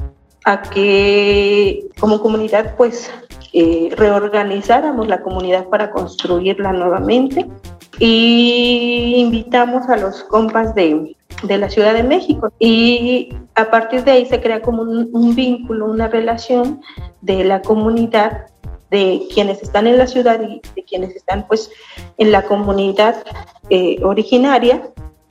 a 0.45 0.61
que 0.61 1.87
como 1.99 2.21
comunidad 2.21 2.75
pues 2.77 3.11
eh, 3.53 3.89
reorganizáramos 3.97 5.07
la 5.07 5.21
comunidad 5.21 5.65
para 5.69 5.91
construirla 5.91 6.71
nuevamente 6.71 7.49
y 7.99 9.15
invitamos 9.17 9.87
a 9.89 9.97
los 9.97 10.23
compas 10.23 10.75
de, 10.75 11.15
de, 11.43 11.57
la 11.57 11.69
Ciudad 11.69 11.93
de 11.93 12.03
México. 12.03 12.51
Y 12.59 13.33
a 13.55 13.69
partir 13.69 14.03
de 14.03 14.11
ahí 14.11 14.25
se 14.25 14.41
crea 14.41 14.61
como 14.61 14.81
un, 14.81 15.09
un 15.13 15.35
vínculo, 15.35 15.85
una 15.85 16.07
relación 16.07 16.81
de 17.21 17.43
la 17.43 17.61
comunidad 17.61 18.47
de 18.91 19.27
quienes 19.33 19.61
están 19.61 19.87
en 19.87 19.97
la 19.97 20.07
ciudad 20.07 20.39
y 20.41 20.61
de 20.75 20.83
quienes 20.83 21.15
están 21.15 21.47
pues 21.47 21.69
en 22.17 22.31
la 22.31 22.43
comunidad 22.43 23.23
eh, 23.69 23.97
originaria. 24.03 24.89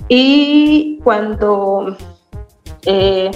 Y 0.09 1.00
cuando 1.04 1.97
eh, 2.85 3.30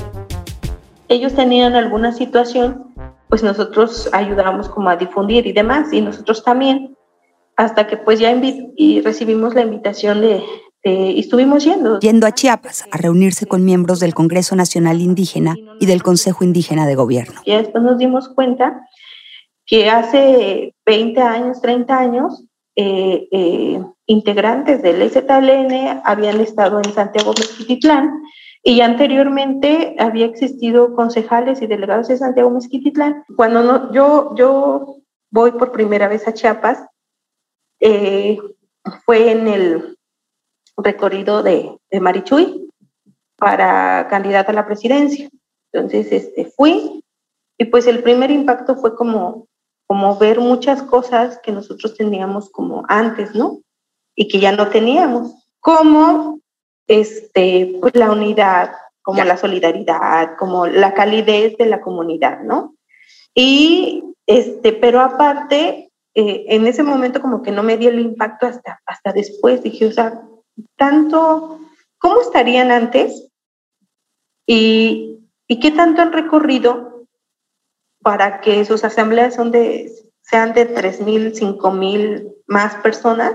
ellos 1.08 1.35
tenían 1.35 1.75
alguna 1.75 2.12
situación 2.12 2.88
pues 3.28 3.42
nosotros 3.42 4.08
ayudábamos 4.12 4.68
como 4.68 4.88
a 4.88 4.97
difundir 4.97 5.47
y 5.47 5.52
demás 5.52 5.92
y 5.92 6.00
nosotros 6.00 6.42
también 6.42 6.97
hasta 7.59 7.88
que 7.88 7.97
pues 7.97 8.21
ya 8.21 8.33
y 8.77 9.00
recibimos 9.00 9.53
la 9.57 9.62
invitación 9.62 10.21
de, 10.21 10.45
y 10.85 11.19
estuvimos 11.19 11.65
yendo. 11.65 11.99
Yendo 11.99 12.29
a 12.29 12.33
Chiapas 12.33 12.85
a 12.93 12.97
reunirse 12.99 13.47
con 13.47 13.65
miembros 13.65 13.99
del 13.99 14.15
Congreso 14.15 14.55
Nacional 14.55 15.00
Indígena 15.00 15.57
y 15.81 15.87
del 15.87 16.05
Consejo 16.05 16.45
Indígena 16.45 16.87
de 16.87 16.95
Gobierno. 16.95 17.41
Y 17.45 17.57
después 17.57 17.83
nos 17.83 17.99
dimos 17.99 18.29
cuenta 18.29 18.81
que 19.67 19.91
hace 19.91 20.73
20 20.87 21.21
años, 21.21 21.61
30 21.61 21.99
años, 21.99 22.45
eh, 22.77 23.27
eh, 23.33 23.83
integrantes 24.07 24.81
del 24.81 25.03
EZLN 25.03 26.00
habían 26.05 26.41
estado 26.41 26.79
en 26.79 26.93
Santiago 26.93 27.35
Mezquititlán 27.37 28.23
Y 28.62 28.83
anteriormente 28.83 29.97
había 29.99 30.27
existido 30.27 30.95
concejales 30.95 31.61
y 31.61 31.67
delegados 31.67 32.07
de 32.07 32.19
Santiago 32.19 32.50
Mezquititlán. 32.50 33.25
Cuando 33.37 33.65
no, 33.65 33.93
yo, 33.93 34.33
yo 34.37 34.99
voy 35.33 35.50
por 35.50 35.73
primera 35.73 36.07
vez 36.07 36.29
a 36.29 36.35
Chiapas, 36.35 36.85
eh, 37.80 38.38
fue 39.04 39.32
en 39.32 39.49
el 39.49 39.99
recorrido 40.76 41.42
de, 41.42 41.76
de, 41.90 42.00
Marichuy 42.00 42.70
para 43.37 44.06
candidata 44.08 44.52
a 44.52 44.54
la 44.54 44.66
presidencia. 44.66 45.28
Entonces, 45.73 46.12
este, 46.12 46.47
fui 46.56 47.04
y 47.58 47.64
pues 47.66 47.87
el 47.87 48.02
primer 48.02 48.30
impacto 48.30 48.76
fue 48.76 48.94
como, 48.94 49.49
como 49.87 50.16
ver 50.16 50.38
muchas 50.38 50.82
cosas 50.82 51.40
que 51.42 51.52
nosotros 51.52 51.94
teníamos 51.97 52.50
como 52.50 52.85
antes, 52.88 53.35
¿no? 53.35 53.61
Y 54.14 54.28
que 54.28 54.38
ya 54.38 54.52
no 54.52 54.68
teníamos. 54.68 55.35
Como 55.61 56.40
este, 56.87 57.76
pues 57.80 57.94
la 57.97 58.11
unidad, 58.11 58.73
como 59.02 59.25
la 59.25 59.37
solidaridad, 59.37 60.37
como 60.38 60.66
la 60.66 60.94
calidez 60.94 61.56
de 61.56 61.66
la 61.66 61.80
comunidad, 61.80 62.40
¿no? 62.42 62.75
Y, 63.35 64.04
este, 64.26 64.73
pero 64.73 65.00
aparte, 65.00 65.88
eh, 66.15 66.47
en 66.49 66.67
ese 66.67 66.83
momento 66.83 67.21
como 67.21 67.43
que 67.43 67.53
no 67.53 67.62
me 67.62 67.77
dio 67.77 67.91
el 67.91 68.00
impacto 68.00 68.47
hasta, 68.47 68.81
hasta 68.87 69.12
después, 69.12 69.62
dije, 69.62 69.87
o 69.87 69.93
sea, 69.93 70.23
tanto, 70.77 71.61
¿cómo 71.99 72.21
estarían 72.21 72.71
antes? 72.71 73.29
Y, 74.47 75.21
y 75.47 75.61
qué 75.61 75.71
tanto 75.71 76.03
han 76.03 76.12
recorrido 76.12 77.07
para 78.03 78.41
que 78.41 78.65
sus 78.65 78.85
asambleas 78.85 79.35
son 79.35 79.50
de, 79.50 79.93
sean 80.23 80.53
de 80.55 80.75
3.000, 80.75 81.35
5.000 81.35 82.35
más 82.47 82.75
personas 82.77 83.35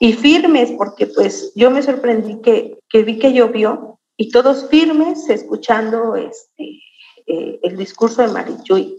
y 0.00 0.12
firmes, 0.12 0.72
porque 0.72 1.06
pues 1.06 1.52
yo 1.54 1.70
me 1.70 1.82
sorprendí 1.82 2.40
que, 2.42 2.78
que 2.88 3.02
vi 3.02 3.18
que 3.18 3.32
llovió 3.32 3.98
y 4.16 4.30
todos 4.30 4.68
firmes 4.68 5.28
escuchando 5.28 6.16
este, 6.16 6.80
eh, 7.26 7.58
el 7.62 7.76
discurso 7.76 8.22
de 8.22 8.28
Marichuy. 8.28 8.96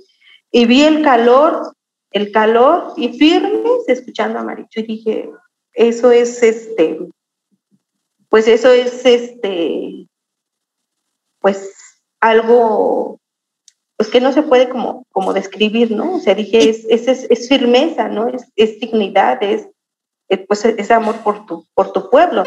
Y 0.52 0.66
vi 0.66 0.84
el 0.84 1.04
calor, 1.04 1.75
el 2.16 2.32
calor 2.32 2.94
y 2.96 3.10
firmes 3.10 3.88
escuchando 3.88 4.40
a 4.40 4.44
Marichuy. 4.44 4.84
Dije, 4.84 5.30
eso 5.74 6.12
es 6.12 6.42
este, 6.42 6.98
pues 8.30 8.48
eso 8.48 8.72
es 8.72 9.06
este, 9.06 10.08
pues 11.40 11.74
algo 12.22 13.20
pues 13.98 14.10
que 14.10 14.22
no 14.22 14.32
se 14.32 14.44
puede 14.44 14.70
como, 14.70 15.06
como 15.12 15.34
describir, 15.34 15.92
¿no? 15.92 16.16
O 16.16 16.20
sea, 16.20 16.36
dije, 16.36 16.70
es, 16.70 16.86
es, 16.90 17.08
es 17.08 17.50
firmeza, 17.50 18.08
¿no? 18.08 18.28
Es, 18.28 18.50
es 18.56 18.80
dignidad, 18.80 19.42
es, 19.44 19.68
pues 20.48 20.64
ese 20.66 20.94
amor 20.94 21.18
por 21.18 21.46
tu, 21.46 21.66
por 21.74 21.92
tu 21.92 22.10
pueblo. 22.10 22.44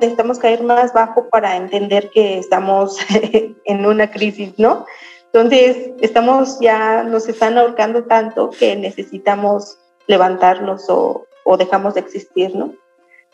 Necesitamos 0.00 0.38
caer 0.38 0.62
más 0.62 0.92
bajo 0.92 1.28
para 1.28 1.56
entender 1.56 2.10
que 2.10 2.38
estamos 2.38 2.98
en 3.64 3.86
una 3.86 4.10
crisis, 4.10 4.58
¿no? 4.58 4.86
Entonces, 5.34 5.90
estamos 6.00 6.60
ya, 6.60 7.02
nos 7.02 7.28
están 7.28 7.58
ahorcando 7.58 8.04
tanto 8.04 8.50
que 8.50 8.76
necesitamos 8.76 9.78
levantarnos 10.06 10.88
o, 10.88 11.26
o 11.42 11.56
dejamos 11.56 11.94
de 11.94 12.00
existir, 12.00 12.54
¿no? 12.54 12.72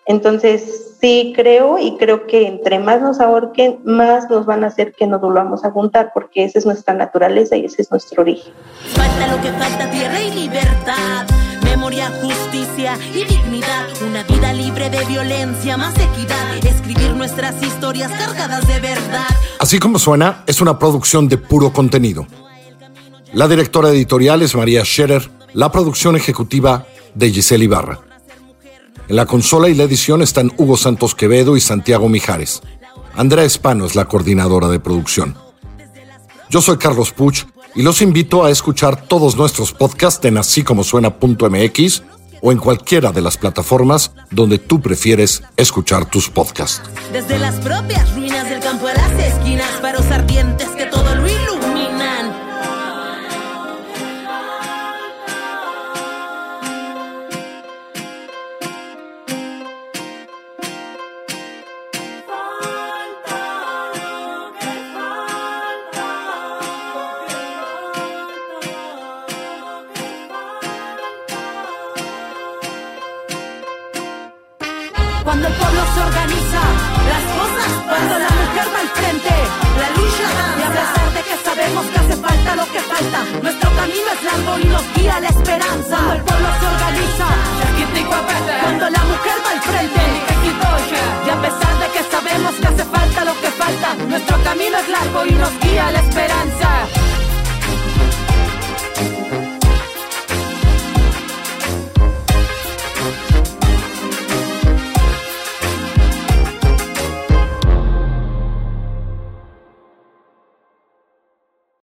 Entonces, 0.06 0.96
sí 0.98 1.34
creo 1.36 1.78
y 1.78 1.98
creo 1.98 2.26
que 2.26 2.46
entre 2.46 2.78
más 2.78 3.02
nos 3.02 3.20
ahorquen, 3.20 3.80
más 3.84 4.30
nos 4.30 4.46
van 4.46 4.64
a 4.64 4.68
hacer 4.68 4.94
que 4.94 5.06
nos 5.06 5.20
volvamos 5.20 5.62
a 5.62 5.72
juntar, 5.72 6.12
porque 6.14 6.44
esa 6.44 6.58
es 6.58 6.64
nuestra 6.64 6.94
naturaleza 6.94 7.56
y 7.56 7.66
ese 7.66 7.82
es 7.82 7.90
nuestro 7.90 8.22
origen. 8.22 8.54
Falta 8.94 9.36
lo 9.36 9.42
que 9.42 9.52
falta, 9.52 9.90
tierra 9.90 10.22
y 10.22 10.30
libertad 10.30 11.26
memoria, 11.80 12.10
justicia 12.20 12.98
y 13.14 13.24
dignidad. 13.24 13.86
Una 14.02 14.22
vida 14.24 14.52
libre 14.52 14.90
de 14.90 15.04
violencia, 15.06 15.76
más 15.76 15.94
equidad. 15.94 16.56
Escribir 16.62 17.14
nuestras 17.14 17.62
historias 17.62 18.10
cargadas 18.12 18.66
de 18.66 18.80
verdad. 18.80 19.28
Así 19.70 19.78
como 19.78 20.00
suena, 20.00 20.42
es 20.48 20.60
una 20.60 20.80
producción 20.80 21.28
de 21.28 21.38
puro 21.38 21.72
contenido. 21.72 22.26
La 23.32 23.46
directora 23.46 23.90
editorial 23.90 24.42
es 24.42 24.56
María 24.56 24.84
Scherer, 24.84 25.30
la 25.52 25.70
producción 25.70 26.16
ejecutiva 26.16 26.88
de 27.14 27.30
Giselle 27.30 27.66
Ibarra. 27.66 28.00
En 29.06 29.14
la 29.14 29.26
consola 29.26 29.68
y 29.68 29.74
la 29.74 29.84
edición 29.84 30.22
están 30.22 30.50
Hugo 30.56 30.76
Santos 30.76 31.14
Quevedo 31.14 31.56
y 31.56 31.60
Santiago 31.60 32.08
Mijares. 32.08 32.62
Andrea 33.14 33.44
Espano 33.44 33.86
es 33.86 33.94
la 33.94 34.06
coordinadora 34.06 34.66
de 34.66 34.80
producción. 34.80 35.36
Yo 36.50 36.60
soy 36.60 36.76
Carlos 36.76 37.12
Puch 37.12 37.44
y 37.76 37.82
los 37.82 38.02
invito 38.02 38.44
a 38.44 38.50
escuchar 38.50 39.06
todos 39.06 39.36
nuestros 39.36 39.72
podcasts 39.72 40.24
en 40.24 40.36
así 40.36 40.64
como 40.64 40.82
suena.mx 40.82 42.02
o 42.40 42.52
en 42.52 42.58
cualquiera 42.58 43.12
de 43.12 43.20
las 43.20 43.36
plataformas 43.36 44.12
donde 44.30 44.58
tú 44.58 44.80
prefieres 44.80 45.42
escuchar 45.56 46.06
tus 46.06 46.30
podcasts. 46.30 46.82
Desde 47.12 47.38
las 47.38 47.56
propias 47.56 48.14
ruinas 48.14 48.48
del 48.48 48.60
campo 48.60 48.86
a 48.86 48.94
las 48.94 49.12
esquinas, 49.12 49.68
faros 49.80 50.06
ardientes 50.06 50.68
que 50.70 50.86
todo 50.86 51.09